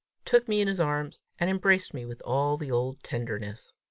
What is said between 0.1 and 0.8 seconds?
took me in his